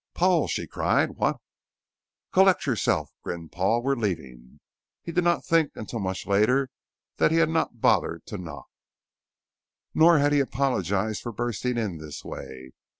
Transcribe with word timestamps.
"Paul!" 0.15 0.47
she 0.47 0.65
cried. 0.65 1.11
"What?" 1.17 1.37
"Collect 2.33 2.65
yourself," 2.65 3.11
grinned 3.23 3.51
Paul. 3.51 3.83
"We're 3.83 3.95
leaving." 3.95 4.59
He 5.03 5.11
did 5.11 5.23
not 5.23 5.45
think 5.45 5.73
until 5.75 5.99
much 5.99 6.25
later 6.25 6.71
that 7.17 7.29
he 7.29 7.37
had 7.37 7.49
not 7.49 7.81
bothered 7.81 8.25
to 8.25 8.39
knock, 8.39 8.65
nor 9.93 10.17
had 10.17 10.33
he 10.33 10.39
apologized 10.39 11.21
for 11.21 11.31
bursting 11.31 11.77
in 11.77 11.99
this 11.99 12.25
way. 12.25 12.71